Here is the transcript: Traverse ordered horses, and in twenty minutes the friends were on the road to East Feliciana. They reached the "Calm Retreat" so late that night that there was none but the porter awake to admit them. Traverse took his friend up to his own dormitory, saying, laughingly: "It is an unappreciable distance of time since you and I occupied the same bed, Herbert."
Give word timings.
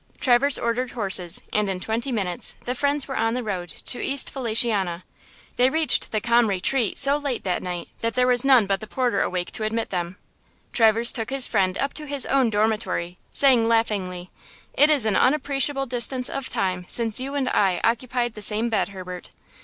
Traverse 0.19 0.57
ordered 0.57 0.93
horses, 0.97 1.43
and 1.53 1.69
in 1.69 1.79
twenty 1.79 2.11
minutes 2.11 2.55
the 2.65 2.73
friends 2.73 3.07
were 3.07 3.15
on 3.17 3.35
the 3.35 3.43
road 3.43 3.69
to 3.69 4.01
East 4.03 4.31
Feliciana. 4.31 5.03
They 5.57 5.69
reached 5.69 6.11
the 6.11 6.19
"Calm 6.19 6.47
Retreat" 6.47 6.97
so 6.97 7.17
late 7.17 7.43
that 7.43 7.61
night 7.61 7.89
that 7.99 8.15
there 8.15 8.25
was 8.25 8.43
none 8.43 8.65
but 8.65 8.79
the 8.79 8.87
porter 8.87 9.21
awake 9.21 9.51
to 9.51 9.63
admit 9.63 9.91
them. 9.91 10.17
Traverse 10.73 11.11
took 11.11 11.29
his 11.29 11.47
friend 11.47 11.77
up 11.77 11.93
to 11.93 12.07
his 12.07 12.25
own 12.25 12.49
dormitory, 12.49 13.19
saying, 13.31 13.67
laughingly: 13.67 14.31
"It 14.73 14.89
is 14.89 15.05
an 15.05 15.15
unappreciable 15.15 15.85
distance 15.85 16.31
of 16.31 16.49
time 16.49 16.85
since 16.87 17.19
you 17.19 17.35
and 17.35 17.47
I 17.49 17.79
occupied 17.83 18.33
the 18.33 18.41
same 18.41 18.69
bed, 18.69 18.89
Herbert." 18.89 19.29